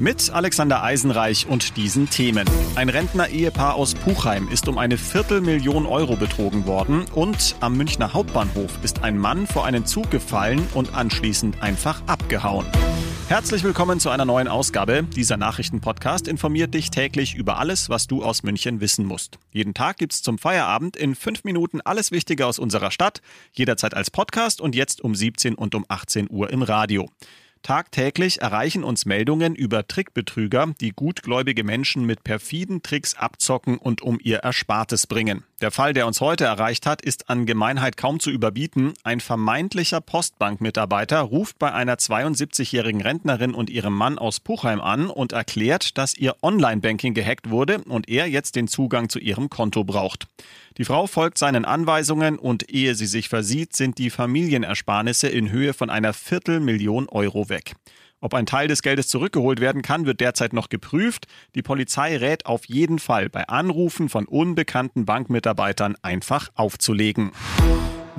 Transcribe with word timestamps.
Mit 0.00 0.30
Alexander 0.30 0.84
Eisenreich 0.84 1.48
und 1.48 1.76
diesen 1.76 2.08
Themen. 2.08 2.48
Ein 2.76 2.88
Rentner-Ehepaar 2.88 3.74
aus 3.74 3.96
Puchheim 3.96 4.46
ist 4.46 4.68
um 4.68 4.78
eine 4.78 4.96
Viertelmillion 4.96 5.86
Euro 5.86 6.14
betrogen 6.14 6.66
worden 6.66 7.04
und 7.16 7.56
am 7.58 7.76
Münchner 7.76 8.12
Hauptbahnhof 8.12 8.78
ist 8.84 9.02
ein 9.02 9.18
Mann 9.18 9.48
vor 9.48 9.66
einen 9.66 9.86
Zug 9.86 10.08
gefallen 10.12 10.64
und 10.74 10.94
anschließend 10.94 11.60
einfach 11.64 12.00
abgehauen. 12.06 12.64
Herzlich 13.26 13.64
willkommen 13.64 13.98
zu 13.98 14.08
einer 14.10 14.24
neuen 14.24 14.46
Ausgabe. 14.46 15.02
Dieser 15.02 15.36
Nachrichtenpodcast 15.36 16.28
informiert 16.28 16.74
dich 16.74 16.90
täglich 16.90 17.34
über 17.34 17.58
alles, 17.58 17.90
was 17.90 18.06
du 18.06 18.22
aus 18.22 18.44
München 18.44 18.80
wissen 18.80 19.04
musst. 19.04 19.40
Jeden 19.50 19.74
Tag 19.74 19.96
gibt's 19.98 20.22
zum 20.22 20.38
Feierabend 20.38 20.96
in 20.96 21.16
fünf 21.16 21.42
Minuten 21.42 21.80
alles 21.80 22.12
Wichtige 22.12 22.46
aus 22.46 22.60
unserer 22.60 22.92
Stadt, 22.92 23.20
jederzeit 23.52 23.94
als 23.94 24.12
Podcast 24.12 24.60
und 24.60 24.76
jetzt 24.76 25.02
um 25.02 25.16
17 25.16 25.56
und 25.56 25.74
um 25.74 25.84
18 25.88 26.28
Uhr 26.30 26.50
im 26.50 26.62
Radio. 26.62 27.10
Tagtäglich 27.62 28.40
erreichen 28.40 28.84
uns 28.84 29.04
Meldungen 29.04 29.54
über 29.54 29.86
Trickbetrüger, 29.86 30.74
die 30.80 30.90
gutgläubige 30.90 31.64
Menschen 31.64 32.04
mit 32.04 32.24
perfiden 32.24 32.82
Tricks 32.82 33.14
abzocken 33.14 33.78
und 33.78 34.02
um 34.02 34.18
ihr 34.22 34.38
Erspartes 34.38 35.06
bringen. 35.06 35.44
Der 35.60 35.72
Fall, 35.72 35.92
der 35.92 36.06
uns 36.06 36.20
heute 36.20 36.44
erreicht 36.44 36.86
hat, 36.86 37.02
ist 37.02 37.28
an 37.28 37.44
Gemeinheit 37.44 37.96
kaum 37.96 38.20
zu 38.20 38.30
überbieten. 38.30 38.94
Ein 39.02 39.18
vermeintlicher 39.18 40.00
Postbankmitarbeiter 40.00 41.20
ruft 41.20 41.58
bei 41.58 41.72
einer 41.72 41.96
72-jährigen 41.96 43.00
Rentnerin 43.00 43.54
und 43.54 43.68
ihrem 43.68 43.94
Mann 43.94 44.18
aus 44.18 44.38
Puchheim 44.38 44.80
an 44.80 45.10
und 45.10 45.32
erklärt, 45.32 45.98
dass 45.98 46.14
ihr 46.14 46.36
Online-Banking 46.42 47.12
gehackt 47.12 47.50
wurde 47.50 47.78
und 47.78 48.08
er 48.08 48.26
jetzt 48.28 48.54
den 48.54 48.68
Zugang 48.68 49.08
zu 49.08 49.18
ihrem 49.18 49.50
Konto 49.50 49.82
braucht. 49.82 50.28
Die 50.78 50.84
Frau 50.84 51.08
folgt 51.08 51.38
seinen 51.38 51.64
Anweisungen 51.64 52.38
und 52.38 52.70
ehe 52.70 52.94
sie 52.94 53.06
sich 53.06 53.28
versieht, 53.28 53.74
sind 53.74 53.98
die 53.98 54.10
Familienersparnisse 54.10 55.26
in 55.26 55.50
Höhe 55.50 55.74
von 55.74 55.90
einer 55.90 56.12
Viertelmillion 56.12 57.08
Euro 57.08 57.47
weg. 57.48 57.74
Ob 58.20 58.34
ein 58.34 58.46
Teil 58.46 58.66
des 58.66 58.82
Geldes 58.82 59.08
zurückgeholt 59.08 59.60
werden 59.60 59.82
kann, 59.82 60.04
wird 60.04 60.20
derzeit 60.20 60.52
noch 60.52 60.68
geprüft. 60.68 61.26
Die 61.54 61.62
Polizei 61.62 62.16
rät 62.16 62.46
auf 62.46 62.64
jeden 62.64 62.98
Fall, 62.98 63.28
bei 63.28 63.46
Anrufen 63.46 64.08
von 64.08 64.26
unbekannten 64.26 65.04
Bankmitarbeitern 65.04 65.96
einfach 66.02 66.50
aufzulegen. 66.54 67.30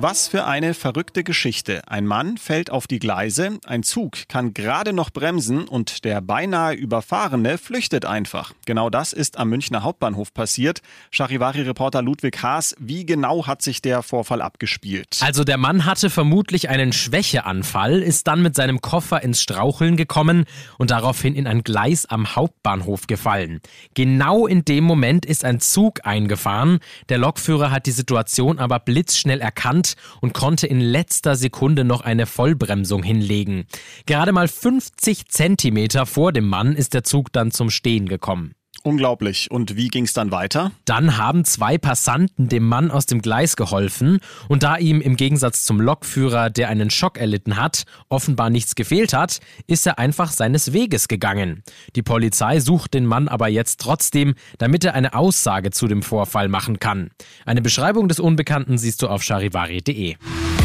Was 0.02 0.28
für 0.28 0.46
eine 0.46 0.72
verrückte 0.72 1.22
Geschichte. 1.24 1.86
Ein 1.86 2.06
Mann 2.06 2.38
fällt 2.38 2.70
auf 2.70 2.86
die 2.86 3.00
Gleise, 3.00 3.58
ein 3.66 3.82
Zug 3.82 4.28
kann 4.28 4.54
gerade 4.54 4.94
noch 4.94 5.10
bremsen 5.10 5.68
und 5.68 6.06
der 6.06 6.22
beinahe 6.22 6.72
Überfahrene 6.72 7.58
flüchtet 7.58 8.06
einfach. 8.06 8.54
Genau 8.64 8.88
das 8.88 9.12
ist 9.12 9.36
am 9.36 9.50
Münchner 9.50 9.82
Hauptbahnhof 9.82 10.32
passiert. 10.32 10.80
Charivari-Reporter 11.10 12.00
Ludwig 12.00 12.42
Haas, 12.42 12.74
wie 12.78 13.04
genau 13.04 13.46
hat 13.46 13.60
sich 13.60 13.82
der 13.82 14.02
Vorfall 14.02 14.40
abgespielt? 14.40 15.18
Also 15.20 15.44
der 15.44 15.58
Mann 15.58 15.84
hatte 15.84 16.08
vermutlich 16.08 16.70
einen 16.70 16.94
Schwächeanfall, 16.94 18.00
ist 18.00 18.26
dann 18.26 18.40
mit 18.40 18.54
seinem 18.54 18.80
Koffer 18.80 19.22
ins 19.22 19.42
Straucheln 19.42 19.98
gekommen 19.98 20.46
und 20.78 20.92
daraufhin 20.92 21.34
in 21.34 21.46
ein 21.46 21.62
Gleis 21.62 22.06
am 22.06 22.34
Hauptbahnhof 22.34 23.06
gefallen. 23.06 23.60
Genau 23.92 24.46
in 24.46 24.64
dem 24.64 24.84
Moment 24.84 25.26
ist 25.26 25.44
ein 25.44 25.60
Zug 25.60 26.06
eingefahren. 26.06 26.78
Der 27.10 27.18
Lokführer 27.18 27.70
hat 27.70 27.84
die 27.84 27.90
Situation 27.90 28.58
aber 28.58 28.78
blitzschnell 28.78 29.42
erkannt 29.42 29.89
und 30.20 30.34
konnte 30.34 30.66
in 30.66 30.80
letzter 30.80 31.36
Sekunde 31.36 31.84
noch 31.84 32.00
eine 32.00 32.26
Vollbremsung 32.26 33.02
hinlegen. 33.02 33.66
Gerade 34.06 34.32
mal 34.32 34.48
50 34.48 35.28
Zentimeter 35.28 36.06
vor 36.06 36.32
dem 36.32 36.48
Mann 36.48 36.74
ist 36.74 36.94
der 36.94 37.04
Zug 37.04 37.32
dann 37.32 37.50
zum 37.50 37.70
Stehen 37.70 38.08
gekommen. 38.08 38.54
Unglaublich. 38.82 39.50
Und 39.50 39.76
wie 39.76 39.88
ging 39.88 40.04
es 40.04 40.12
dann 40.12 40.30
weiter? 40.30 40.72
Dann 40.84 41.18
haben 41.18 41.44
zwei 41.44 41.76
Passanten 41.76 42.48
dem 42.48 42.66
Mann 42.66 42.90
aus 42.90 43.06
dem 43.06 43.20
Gleis 43.20 43.56
geholfen 43.56 44.20
und 44.48 44.62
da 44.62 44.76
ihm 44.76 45.00
im 45.00 45.16
Gegensatz 45.16 45.64
zum 45.64 45.80
Lokführer, 45.80 46.48
der 46.48 46.68
einen 46.68 46.90
Schock 46.90 47.18
erlitten 47.18 47.56
hat, 47.56 47.84
offenbar 48.08 48.48
nichts 48.48 48.74
gefehlt 48.74 49.12
hat, 49.12 49.40
ist 49.66 49.86
er 49.86 49.98
einfach 49.98 50.32
seines 50.32 50.72
Weges 50.72 51.08
gegangen. 51.08 51.62
Die 51.94 52.02
Polizei 52.02 52.60
sucht 52.60 52.94
den 52.94 53.04
Mann 53.06 53.28
aber 53.28 53.48
jetzt 53.48 53.80
trotzdem, 53.80 54.34
damit 54.58 54.84
er 54.84 54.94
eine 54.94 55.14
Aussage 55.14 55.70
zu 55.70 55.86
dem 55.86 56.02
Vorfall 56.02 56.48
machen 56.48 56.78
kann. 56.78 57.10
Eine 57.44 57.62
Beschreibung 57.62 58.08
des 58.08 58.18
Unbekannten 58.18 58.78
siehst 58.78 59.02
du 59.02 59.08
auf 59.08 59.22
charivari.de. 59.22 60.16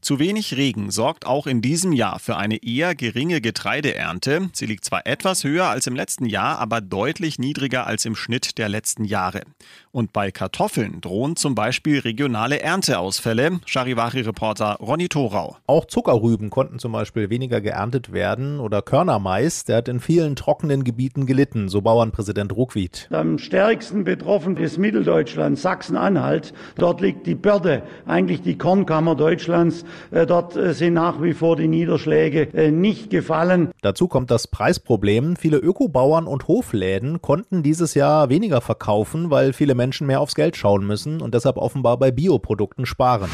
Zu 0.00 0.18
wenig 0.18 0.56
Regen 0.56 0.90
sorgt 0.90 1.26
auch 1.26 1.46
in 1.46 1.60
diesem 1.60 1.92
Jahr 1.92 2.18
für 2.20 2.36
eine 2.36 2.62
eher 2.62 2.94
geringe 2.94 3.40
Getreideernte. 3.40 4.48
Sie 4.52 4.66
liegt 4.66 4.84
zwar 4.84 5.06
etwas 5.06 5.44
höher 5.44 5.66
als 5.66 5.86
im 5.86 5.96
letzten 5.96 6.24
Jahr, 6.26 6.58
aber 6.60 6.80
deutlich 6.80 7.38
niedriger 7.38 7.86
als 7.86 8.04
im 8.04 8.14
Schnitt 8.14 8.58
der 8.58 8.68
letzten 8.68 9.04
Jahre. 9.04 9.42
Und 9.90 10.12
bei 10.12 10.30
Kartoffeln 10.30 11.00
drohen 11.00 11.34
zum 11.34 11.54
Beispiel 11.54 11.98
regionale 11.98 12.60
Ernteausfälle. 12.60 13.60
Charivari-Reporter 13.66 14.76
Ronny 14.80 15.08
Thorau. 15.08 15.56
Auch 15.66 15.86
Zuckerrüben 15.86 16.50
konnten 16.50 16.78
zum 16.78 16.92
Beispiel 16.92 17.28
weniger 17.28 17.60
geerntet 17.60 18.12
werden 18.12 18.60
oder 18.60 18.82
Körnermais, 18.82 19.64
der 19.64 19.78
hat 19.78 19.88
in 19.88 20.00
vielen 20.00 20.36
trockenen 20.36 20.84
Gebieten 20.84 21.26
gelitten, 21.26 21.68
so 21.68 21.82
Bauernpräsident 21.82 22.54
Ruckwied. 22.54 23.08
Am 23.10 23.38
stärksten 23.38 24.04
betroffen 24.04 24.56
ist 24.56 24.78
Mitteldeutschland, 24.78 25.58
Sachsen-Anhalt. 25.58 26.54
Dort 26.76 27.00
liegt 27.00 27.26
die 27.26 27.34
Börde, 27.34 27.82
eigentlich 28.06 28.42
die 28.42 28.56
Kornkammer 28.56 29.16
Deutschlands. 29.16 29.84
Äh, 30.10 30.26
dort 30.26 30.56
äh, 30.56 30.74
sind 30.74 30.94
nach 30.94 31.22
wie 31.22 31.34
vor 31.34 31.56
die 31.56 31.68
Niederschläge 31.68 32.48
äh, 32.54 32.70
nicht 32.70 33.10
gefallen. 33.10 33.70
Dazu 33.82 34.08
kommt 34.08 34.30
das 34.30 34.46
Preisproblem. 34.46 35.36
Viele 35.36 35.58
Ökobauern 35.58 36.26
und 36.26 36.48
Hofläden 36.48 37.20
konnten 37.22 37.62
dieses 37.62 37.94
Jahr 37.94 38.28
weniger 38.28 38.60
verkaufen, 38.60 39.30
weil 39.30 39.52
viele 39.52 39.74
Menschen 39.74 40.06
mehr 40.06 40.20
aufs 40.20 40.34
Geld 40.34 40.56
schauen 40.56 40.86
müssen 40.86 41.20
und 41.20 41.34
deshalb 41.34 41.56
offenbar 41.56 41.98
bei 41.98 42.10
Bioprodukten 42.10 42.86
sparen. 42.86 43.30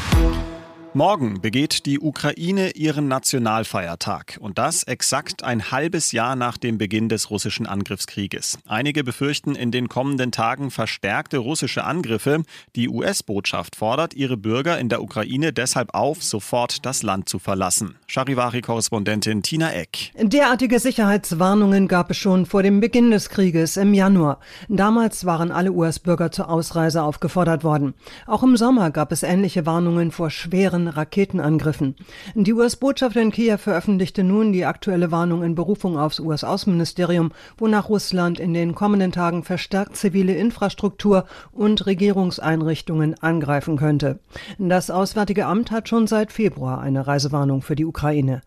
Morgen 0.95 1.41
begeht 1.41 1.85
die 1.87 1.99
Ukraine 1.99 2.71
ihren 2.71 3.09
Nationalfeiertag 3.09 4.37
und 4.39 4.57
das 4.57 4.83
exakt 4.83 5.43
ein 5.43 5.69
halbes 5.69 6.13
Jahr 6.13 6.37
nach 6.37 6.55
dem 6.55 6.77
Beginn 6.77 7.09
des 7.09 7.29
russischen 7.29 7.67
Angriffskrieges. 7.67 8.59
Einige 8.65 9.03
befürchten 9.03 9.55
in 9.55 9.71
den 9.71 9.89
kommenden 9.89 10.31
Tagen 10.31 10.71
verstärkte 10.71 11.39
russische 11.39 11.83
Angriffe. 11.83 12.43
Die 12.77 12.87
US-Botschaft 12.87 13.75
fordert 13.75 14.13
ihre 14.13 14.37
Bürger 14.37 14.79
in 14.79 14.87
der 14.87 15.03
Ukraine 15.03 15.51
deshalb 15.51 15.93
auf, 15.93 16.23
sofort 16.23 16.85
das 16.85 17.03
Land 17.03 17.27
zu 17.27 17.39
verlassen. 17.39 17.95
Charivari-Korrespondentin 18.07 19.43
Tina 19.43 19.73
Eck. 19.73 20.13
Derartige 20.17 20.79
Sicherheitswarnungen 20.79 21.89
gab 21.89 22.11
es 22.11 22.15
schon 22.15 22.45
vor 22.45 22.63
dem 22.63 22.79
Beginn 22.79 23.11
des 23.11 23.27
Krieges 23.27 23.75
im 23.75 23.93
Januar. 23.93 24.39
Damals 24.69 25.25
waren 25.25 25.51
alle 25.51 25.73
US-Bürger 25.73 26.31
zur 26.31 26.49
Ausreise 26.49 27.03
aufgefordert 27.03 27.65
worden. 27.65 27.95
Auch 28.27 28.43
im 28.43 28.55
Sommer 28.55 28.91
gab 28.91 29.11
es 29.11 29.23
ähnliche 29.23 29.65
Warnungen 29.65 30.11
vor 30.11 30.29
schweren 30.29 30.84
Raketenangriffen. 30.87 31.95
Die 32.35 32.53
US-Botschaft 32.53 33.15
in 33.15 33.31
Kiew 33.31 33.57
veröffentlichte 33.57 34.23
nun 34.23 34.53
die 34.53 34.65
aktuelle 34.65 35.11
Warnung 35.11 35.43
in 35.43 35.55
Berufung 35.55 35.97
aufs 35.97 36.19
US-Außenministerium, 36.19 37.31
wonach 37.57 37.89
Russland 37.89 38.39
in 38.39 38.53
den 38.53 38.75
kommenden 38.75 39.11
Tagen 39.11 39.43
verstärkt 39.43 39.95
zivile 39.95 40.33
Infrastruktur 40.35 41.25
und 41.51 41.85
Regierungseinrichtungen 41.85 43.15
angreifen 43.21 43.77
könnte. 43.77 44.19
Das 44.57 44.89
Auswärtige 44.89 45.45
Amt 45.45 45.71
hat 45.71 45.89
schon 45.89 46.07
seit 46.07 46.31
Februar 46.31 46.81
eine 46.81 47.07
Reisewarnung 47.07 47.61
für 47.61 47.75
die 47.75 47.85
Ukraine. 47.85 48.41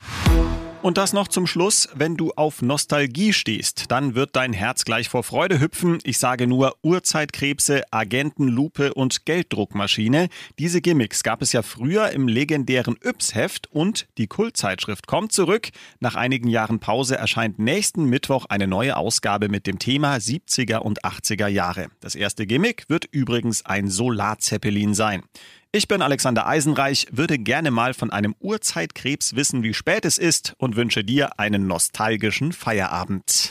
Und 0.80 0.96
das 0.96 1.12
noch 1.12 1.26
zum 1.26 1.48
Schluss. 1.48 1.88
Wenn 1.94 2.16
du 2.16 2.30
auf 2.36 2.62
Nostalgie 2.62 3.32
stehst, 3.32 3.90
dann 3.90 4.14
wird 4.14 4.36
dein 4.36 4.52
Herz 4.52 4.84
gleich 4.84 5.08
vor 5.08 5.24
Freude 5.24 5.60
hüpfen. 5.60 5.98
Ich 6.04 6.18
sage 6.18 6.46
nur 6.46 6.76
Urzeitkrebse, 6.82 7.82
Agentenlupe 7.90 8.94
und 8.94 9.26
Gelddruckmaschine. 9.26 10.28
Diese 10.60 10.80
Gimmicks 10.80 11.24
gab 11.24 11.42
es 11.42 11.52
ja 11.52 11.62
früher 11.62 12.10
im 12.10 12.28
legendären 12.28 12.96
Yps-Heft 13.04 13.66
und 13.72 14.06
die 14.18 14.28
Kultzeitschrift 14.28 15.08
kommt 15.08 15.32
zurück. 15.32 15.70
Nach 15.98 16.14
einigen 16.14 16.48
Jahren 16.48 16.78
Pause 16.78 17.16
erscheint 17.16 17.58
nächsten 17.58 18.04
Mittwoch 18.04 18.46
eine 18.48 18.68
neue 18.68 18.96
Ausgabe 18.96 19.48
mit 19.48 19.66
dem 19.66 19.80
Thema 19.80 20.14
70er 20.14 20.78
und 20.78 21.04
80er 21.04 21.48
Jahre. 21.48 21.88
Das 21.98 22.14
erste 22.14 22.46
Gimmick 22.46 22.84
wird 22.88 23.04
übrigens 23.10 23.66
ein 23.66 23.88
Solarzeppelin 23.88 24.94
sein. 24.94 25.24
Ich 25.70 25.86
bin 25.86 26.00
Alexander 26.00 26.46
Eisenreich, 26.46 27.08
würde 27.10 27.38
gerne 27.38 27.70
mal 27.70 27.92
von 27.92 28.10
einem 28.10 28.34
Urzeitkrebs 28.40 29.36
wissen, 29.36 29.62
wie 29.62 29.74
spät 29.74 30.06
es 30.06 30.16
ist 30.16 30.54
und 30.56 30.76
wünsche 30.76 31.04
dir 31.04 31.38
einen 31.38 31.66
nostalgischen 31.66 32.52
Feierabend. 32.52 33.50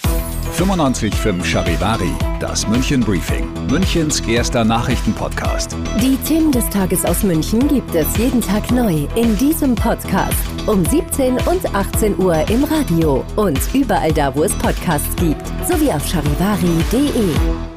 95.5 0.58 1.46
Charivari, 1.46 2.10
das 2.40 2.68
München 2.68 3.02
Briefing, 3.02 3.48
Münchens 3.68 4.20
erster 4.22 4.66
Nachrichtenpodcast. 4.66 5.76
Die 6.02 6.18
Themen 6.28 6.52
des 6.52 6.68
Tages 6.70 7.06
aus 7.06 7.22
München 7.22 7.68
gibt 7.68 7.94
es 7.94 8.18
jeden 8.18 8.42
Tag 8.42 8.72
neu 8.72 9.08
in 9.16 9.38
diesem 9.38 9.76
Podcast. 9.76 10.34
Um 10.66 10.84
17 10.84 11.36
und 11.36 11.76
18 11.76 12.18
Uhr 12.18 12.50
im 12.50 12.64
Radio 12.64 13.24
und 13.36 13.60
überall 13.76 14.12
da, 14.12 14.34
wo 14.34 14.44
es 14.44 14.54
Podcasts 14.54 15.16
gibt, 15.18 15.46
sowie 15.68 15.92
auf 15.92 16.08
charivari.de. 16.08 17.77